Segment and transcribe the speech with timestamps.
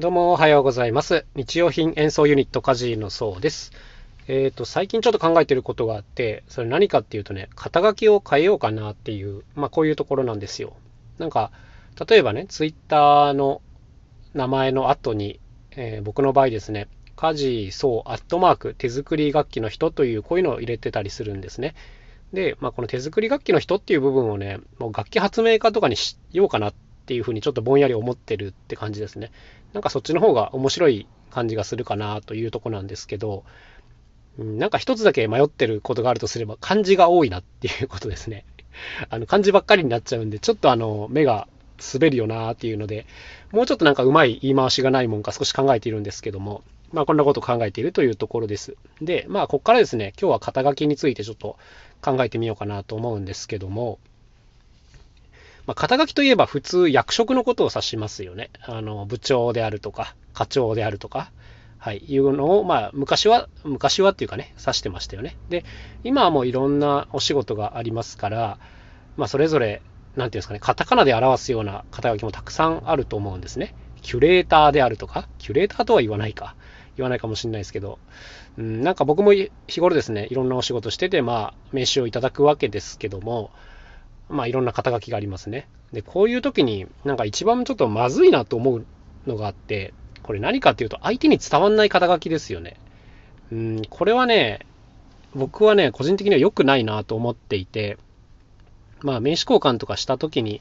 [0.00, 1.24] どうもおはようございます。
[1.36, 3.70] 日用品演奏ユニットカジーのそうです。
[4.26, 10.74] えっ、と、最近ちょっと考えてることがあって、それ何かっていうとね、肩書きを変えようかなっていう、まあこういうところなんですよ。
[11.18, 11.52] なんか、
[12.08, 13.62] 例えばね、ツイッターの
[14.34, 15.38] 名前の後に、
[15.76, 21.76] えー僕の場合ですね、カジそうアットマーク手作り楽器の人というこういうのを入れてたりするんですね。
[22.32, 29.30] で、まあこの手作り楽器の人っていう部分をね、もう楽器発明家とかにしようかなっていうふうにちょっとぼんやり思ってるって感じですね。
[29.72, 33.44] なんかそっちの方が面白い感じがするかなというとこなんですけど、
[34.38, 38.44] うんなんか一つだけ迷ってることがあるとすれば漢字が多いなっていうことですね。
[39.08, 41.46] あの漢字ばっかりになっちゃうんで、ちょっとあの目が
[41.92, 43.06] 滑るよなっていうので、
[43.52, 46.62] もうちょっとなんかうまい言い回しがないもんか少し考えているんですけども、
[46.92, 48.76] まあこんなこと考えているというところです。
[49.00, 51.56] で、まあここからですね、今日は肩書きについてちょっと
[52.02, 53.98] 考えてみようかなと思うんですけども、
[55.66, 58.50] まあ、肩書きといえば普通役職のことを指しますよね。
[58.62, 61.30] あの、部長であるとか、課長であるとか、
[61.78, 65.36] はい、いうのを、まあ、昔は、昔はっていうかね、指してましたよね。
[65.48, 65.64] で、
[66.02, 68.58] 今はもういろんなお仕事がありますから、
[69.16, 69.82] まあ、それぞれ、
[70.16, 73.74] なんていうんですかね、カタカナで表すような肩書きもたくさんあると思うんですね。
[74.02, 76.54] キュレーターであるとか、キュレーターとは言わないか。
[76.96, 77.98] 言わないかもしれないですけど、
[78.56, 83.50] うん、なんか僕も日頃ですね、いろんなお仕事してて、まあ、名刺をいただくわけですけども、
[84.28, 85.68] まあいろんな肩書きがありますね。
[85.92, 88.86] で、こういう時になんか一番ちょっとまずいなと思う
[89.26, 92.76] のがあって、これ何かっていうと相手に伝わんない肩書きですよね。
[93.52, 94.60] うん、これはね、
[95.34, 97.98] 僕はね、個人的には良くないなと思っていて、
[99.00, 100.60] まあ名刺交換とかした時に、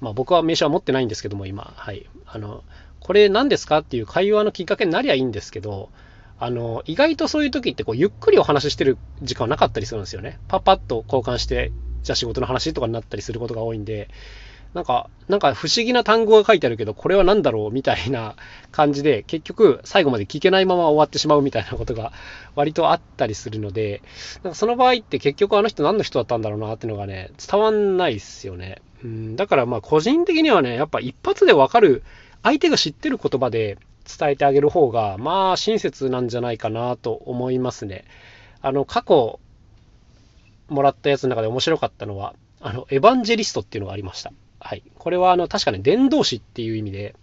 [0.00, 2.06] まあ僕は名刺は持ってないんですけども今、はい。
[2.26, 2.64] あの、
[3.00, 5.90] これ何ですかっていう会話のきっかけになりゃいいんですけど、
[6.40, 10.38] あの、意外とそういう時ってこうゆっくりお話ししてる時間はなかったりするんですよね。
[10.48, 14.08] パパッと交換して、じゃあ仕事の話とかになったりすることが多いんで、
[14.74, 18.36] なんか、なんか不思議な単語が書いてあるけど、これは何だろうみたいな
[18.70, 22.12] 感じで、結局最後まで聞けないまま終わってしまうみたいなことが
[22.54, 24.02] 割とあったりするので、
[24.42, 28.82] なんかその場合って結局あの人何の人だったんだろうなっていうのがね、伝わんないっすよね。
[29.02, 32.02] うん、だからまあ個人的にはね、やっぱ一発でわかる、
[32.42, 33.78] 相手が知ってる言葉で
[34.18, 38.04] 伝えてあげる方が、まあ親切なんじゃないかなと思いますね。
[38.60, 39.40] あの、過去、
[40.68, 44.32] もらったやつの中で面白かったのは、あの、エヴァンジェリストっていうのがありました。
[44.60, 44.82] はい。
[44.96, 47.14] これは、あの、確かね、伝道師っていう意味で、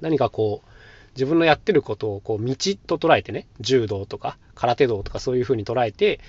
[0.00, 0.68] 何かこう、
[1.14, 2.54] 自分のやってることを、こう、道
[2.86, 6.20] と捉えてね、柔道とか、空手道とかそういう風に捉えて、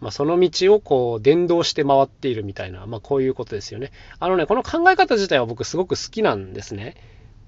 [0.00, 3.92] まあ、その道をこう、伝道して回っているみたいな、まあ、こういうことですよね。
[4.18, 6.96] あのね、この考え方自体は僕すごく好きなんですね。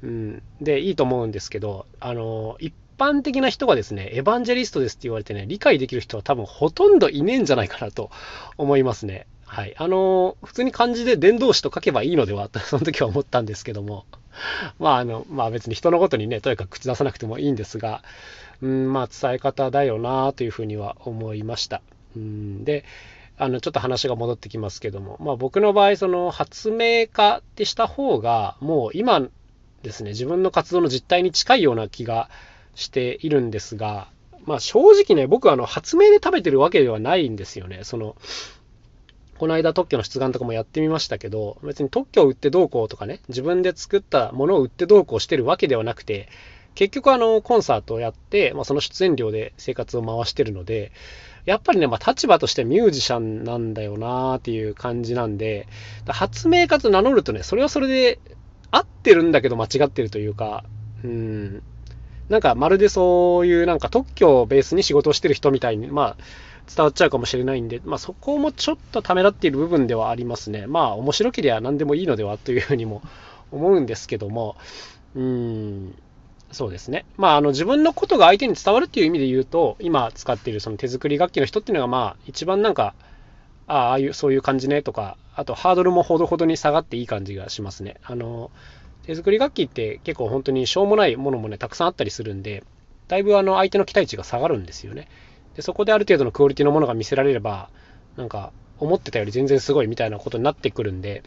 [0.03, 0.43] うん。
[0.61, 8.11] で、いいと思うんですけど、あの、一般的な人がですね、エヴァンジェリストですって言われてね、理解できる人は多分ほとんどいねえんじゃないかなと
[8.57, 9.27] 思いますね。
[9.45, 9.75] はい。
[9.79, 14.05] あの、普通に漢字で伝道師と書けばいいのではと、 その時は思ったんですけども。
[14.79, 18.03] まあ、あの、まあ別に人のことにね、とにかく口出さなくてもいいんですが、
[18.61, 21.81] うん、まあ伝え方だよなというふうには思いました。
[22.17, 22.85] うん、で、
[23.39, 29.29] あの、ちょっと話が戻ってきますけども、まあ僕の場合、その発明家ってした方が、もう今
[29.83, 32.29] ですね、自分の活動の実態に近いような気が
[32.77, 34.09] しているんですが、
[34.45, 37.81] まあ正直ね、僕はあの発明で食べてるわけではないんですよね。
[37.83, 38.15] その、
[39.39, 46.29] この間特許の出願とかもやってみましたけど、別に特許を売ってどうこうとかね、自分で作ったものを売ってどうこうしてるわけではなくて、
[46.75, 50.93] 結局あの、コンサートをやって、まあ、その出演料で生活を回してるので、
[51.47, 55.69] やっぱりね、まあ、立場としてミュージシャンなんだよなーっていう感じなんで、
[56.07, 58.19] 発明家と名乗るとね、それはそれで
[58.71, 60.65] 合ってるんだけど間違ってるというか、
[61.05, 61.63] うん、
[62.29, 66.17] なんかまるでそういうなんか特許をベースに仕事をしてる人みたいに、まあ、
[66.75, 70.67] 伝わっちゃうかもしれないんで、まあ、そこもちょっとためらっている部分ではありますね。
[70.67, 73.03] まあ、面白ければ何でもいいのではというふうにも
[73.53, 74.57] 思うんですけども、
[75.15, 75.95] うん、
[76.51, 77.05] そうですね。
[77.17, 82.95] まあ、あの、自分のことが相手に伝わるっていう意味で言うと、今使っているその手作り楽器の人っていうのが、まあ、一番なんか、
[83.69, 87.97] ああ、ああいう、そういう感じねとか、あと、ハードルもほどほどに下がっていい感じがしますね。
[88.05, 88.51] あの、
[89.07, 92.65] 手作り楽器って結構本当にしょうもないものもね、たくさんあったりするんで、
[93.09, 95.09] だいぶあの、相手の期待値が下がるんですよね。
[95.55, 97.71] でそこである程度のクオリティのものが見せられれば、
[98.17, 101.23] なんか、思ってたより全然すごいみたいなことになってくるんで、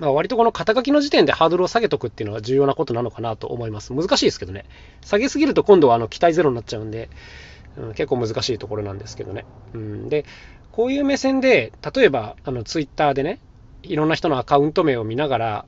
[0.00, 3.94] まあ、割とこの肩書きの時点でハードルを下げとくっていうのは重要なことなのかなと思います。
[3.94, 4.64] 難しいですけどね。
[5.02, 7.08] 下げすぎると今度はあの期待ゼロになっちゃうんで、
[7.76, 9.44] うん、結構難しいところなんですけどね。
[9.74, 10.24] うん、で、
[10.72, 13.38] こういう目線で、例えばあのツイッターでね、
[13.82, 15.64] いろんな人のアカウント名を見ながら、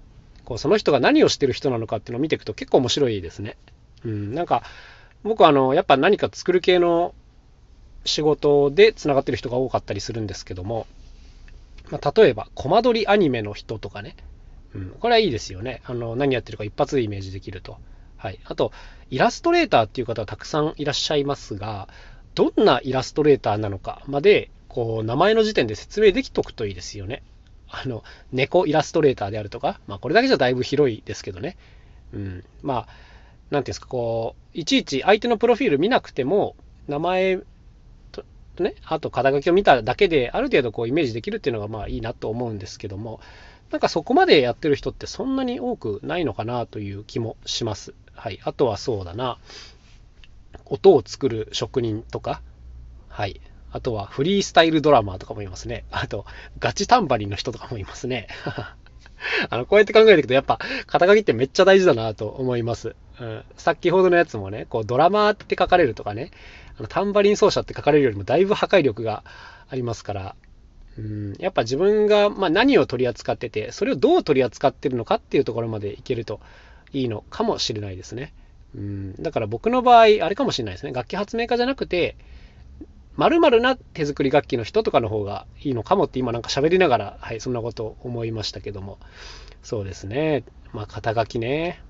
[0.48, 3.58] こうその人が何をしてる人なのかっていうのを見ていくと結構面白いですね。
[4.02, 4.62] うん、なんか、
[5.22, 7.14] 僕あの、やっぱ何か作る系の
[8.06, 10.86] 仕事でつながってる人が多かったりするんですけども、
[11.90, 14.16] まあ、例えば、コマ撮りアニメの人とかね、
[14.74, 15.82] うん、これはいいですよね。
[15.84, 17.76] あの、何やってるか一発でイメージできると。
[18.16, 18.40] はい。
[18.46, 18.72] あと、
[19.10, 21.88] イラストレーターっていう方はたくさんいらっしゃいますが、
[22.34, 27.22] どんなイラストレーターなのかまで、こう、名前の時点で説明できとくといいですよね。
[27.68, 31.56] あの、猫イラストレーターであるとか、まあ、これだけじゃだいぶ広いですけどね。
[32.12, 32.44] うん。
[32.62, 32.88] まあ、
[33.50, 36.56] なんていうんですか、こう、いちいち相手のプロフィール見なくても、
[36.86, 37.38] 名前
[38.12, 38.24] と、
[38.58, 43.20] ね、あと肩書きを見ただけで、ある程度こうイメージできるっていうのがまあいいなと思うんですけども、
[43.70, 47.94] なんかそこまでやってる人ってそんなに多くないのかなという気もします。
[48.14, 48.40] はい。
[48.42, 49.38] あとはそうだな、
[50.64, 52.42] 音を作る職人とか、
[53.08, 53.40] はい。
[53.70, 55.84] あとはフリースタイルドラマーとかもいますね。
[55.90, 56.24] あと、
[56.58, 58.28] ガチタンバリンの人とかもいますね。
[59.50, 62.94] あの、こうやって考えていくと、やっぱ、肩書きってめっちゃ大事だなと思います。
[63.20, 63.42] うん。
[63.56, 66.30] 先ほどのやつもね、こう、ドラマーって書かれるとかね、
[66.78, 69.24] あのタンバリン奏者って書かれるよりもだいぶ破壊力が
[69.68, 70.36] ありますから、
[70.96, 76.40] うん、やっぱ自分が、まあ、何を取り扱ってて、それをどう取り扱ってるのかっていうところまでいけると
[76.92, 78.32] いいのかもしれないですね。
[78.74, 80.92] うん、だから僕の場合、あれかもしれないですね。
[80.92, 82.16] 楽器発明家じゃなくて、
[83.18, 88.98] 〇〇な手作り楽器の人とかの方がいいのかもって今なんか喋りながら、はい、そんなこと思いましたけども。
[89.64, 90.44] そうですね。
[90.72, 91.82] まあ、肩書きね。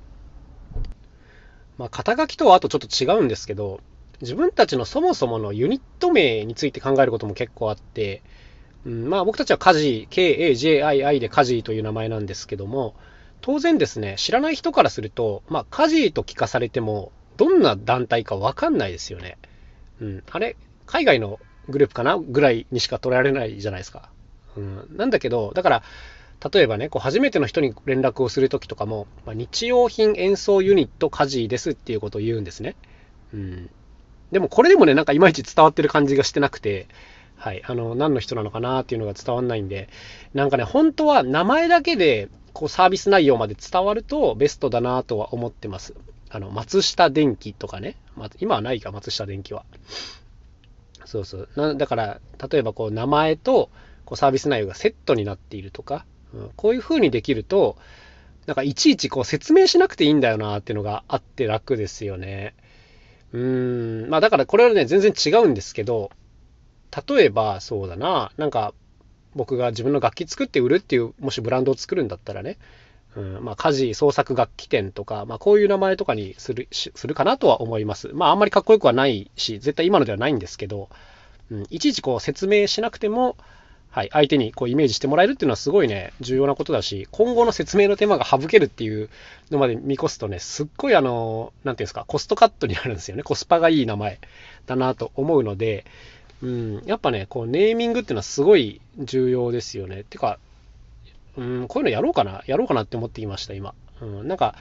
[1.77, 3.81] まあ、肩書きとはあとちょっと違うんですけど、
[4.23, 8.23] 自分たちのそもそものユニット名について考えることも結構あって、
[8.87, 12.95] うん、まあ僕たちはカジー、K-A-J-I-I でカジーという名前なんですけども、
[13.43, 19.37] 当然ですね、知らない人からすると、まあカジーと聞かされても、どんな団体かわかんないですよね。
[20.01, 20.57] うん、あれ、
[20.89, 21.39] 海外の
[21.69, 24.11] グループかなぐらいにしか捉えられないじゃないですか。
[24.57, 25.83] うん、なんだけど、だから、
[26.53, 32.75] 例えばね、こう初めての人に連絡をするときとかも、まあ、日用品演奏ユニット家事ですっていうことを言うんですね。
[33.35, 33.71] うん。
[34.33, 36.89] でもこれでもね、なんかいまいち伝わってる感じがしてなくて、
[37.37, 39.89] はい、あの、何の人なのかなっていうのが伝わんないんで、
[40.35, 45.95] なんかね、本当は名前だけで、こうサービス内容まで伝わるとベストだなとは思ってます。
[46.31, 47.97] あの、松下電器とかね。
[48.17, 49.65] ま今はないか、松下電器は。
[51.09, 51.49] そうそう。
[51.57, 52.21] なだから、
[52.51, 53.71] 例えばこう名前と
[54.05, 57.79] こうサービス内容がセットになっているとか、うん、こういう風にできると、
[58.45, 62.55] なんかいちいちこう説明しなくていいんだよなっていうのがあって楽ですよね。
[63.33, 66.11] うーん、まあだからこれはね、全然違うんですけど、
[67.09, 68.75] 例えばそうだな、なんか
[69.35, 72.59] 僕が自分の楽器作って売るっていう、もしブランドを作るんだったらね、
[73.17, 78.09] うん、まあ家事創作楽器店とか、まあこういう名前とかにする、するかなとは思います。
[78.13, 80.89] まああんまりかっこよくはないし、絶対今のではないんですけど、
[81.51, 83.37] うん、いちいちこう説明しなくても、
[83.91, 89.09] はい、相手にこうイメージしてもらえるっていうのはすごいね、重要なことだし、今後の説明の手間が省けるっていう
[89.51, 93.23] のまで見越すとね、すっごいあの、なんていうんですか、コストカットになるんですよね。
[93.23, 94.19] コスパがいい名前
[94.67, 95.87] だなと思うので、
[96.43, 100.05] うん、やっぱね、こうネーミングっていうのはすごい重要ですよね。
[100.05, 100.39] てか、
[101.39, 103.73] うん、こういうのやろうかな、やろうかなって思ってきました、今。
[104.03, 104.57] うん、なんか、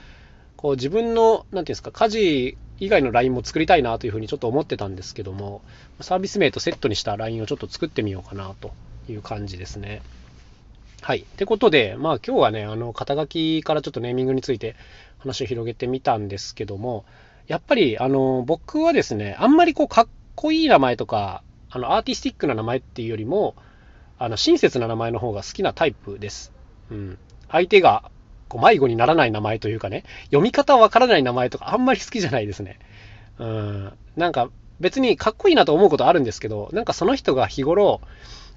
[0.56, 5.62] こう自分の、なんていうんですか、家事以外の LINE も作りたいなというふうにちょっと思ってたんですけども、
[6.00, 8.70] サービス名とセットにした LINE をちょっと作ってみようかなと
[9.08, 10.02] いう感じですね。
[11.00, 11.18] はい。
[11.20, 14.76] ってことで、まあ今日はね、あの、肩書きからちょっとネーミングについて
[15.18, 17.04] 話を広げてみたんですけども、
[17.48, 23.54] やっぱり、あの、僕はですね、あんまりこう、かっこいい名前とか、あの、アーティスティックな名前っていうよりも、
[24.18, 26.52] あの、親切な名前の方が好きなタイプです。
[26.90, 27.18] うん。
[27.50, 28.10] 相手が、
[28.48, 32.78] こう、迷子にならない名前というかね、読み方わからない名前とかあんまり好きじゃないですね。
[33.38, 33.92] うん。
[34.16, 38.00] なんか、別にかっこいいなと思うことあるんですけど、なんかその人が日頃、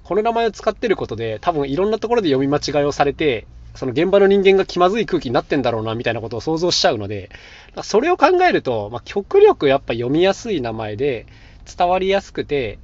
[0.04, 7.30] この名前を使ってることで、多分いろんなところで読み間違いをされて、その現場の人間が気まずい空気になってんだろうな、みたいなことを想像しちゃうので、
[7.82, 11.26] それを考えると、まあ、極力やっぱ読みやすい名前で、
[11.76, 12.78] 伝わりやすくて、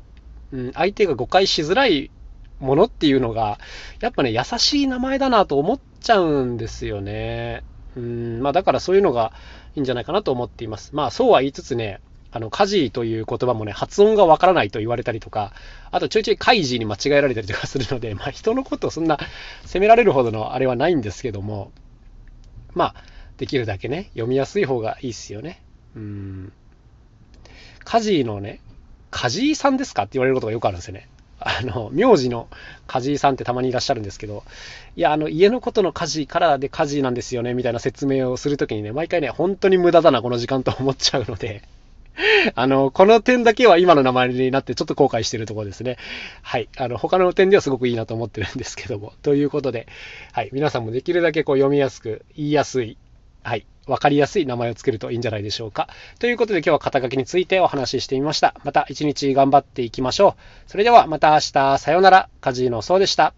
[0.52, 2.11] うん、相手が誤解しづらい
[2.60, 3.58] ものっていうのが、
[4.00, 7.62] やっぱね、優しい名前だなと思っちゃうんですよね。
[7.96, 9.32] うん、まあだからそういうのが
[9.74, 10.94] いいんじゃないかなと思っています。
[10.94, 12.00] まあそうは言いつつね、
[12.30, 15.52] あの、家事という言葉もね、発音がわからないと言われたりとか、
[15.90, 19.18] あとちょいちょい開示に間違えられたりとかするので、まあ人のことをそんな
[19.64, 21.72] 責められるほどのあれはないんですけども、
[22.74, 22.94] まあ、
[23.38, 25.62] できるだけね、読みやすい方がいいっすよね。
[25.96, 26.52] うん。
[27.84, 28.60] 家事のね、
[29.10, 31.08] 梶井さんですかって言われることがよくあるんですよね。
[31.40, 32.49] あの、名字の
[32.87, 34.45] 梶井さんってたまにいらっしゃるんですけど、
[34.97, 41.62] いや、あの、家のことの家事からで家事なんですよね、みたいな説明をするときにね、毎回ね、本当に無駄だな、この時間と思っちゃうので、
[42.54, 45.97] あの、この点だけは今の名前になってちょっと後悔してるところですね。
[46.42, 46.68] はい。
[46.76, 49.12] あの、他の点ではすごくいいなと思ってるんですけども。
[49.23, 49.87] ということで、
[50.33, 50.50] はい。
[50.52, 52.97] 皆さんもできるだけこう読みやすく、言いやすい、
[53.49, 53.67] はい。
[53.87, 55.88] わかりやすい名前をつけるといいんじゃないでしょうか。
[56.19, 58.55] ということで今日は肩書きについてお話ししてみました。
[58.62, 60.37] また一日頑張っていきましょ
[60.67, 60.71] う。
[60.71, 62.28] それではまた明日、さようなら。
[62.43, 63.33] カジーノそうでした。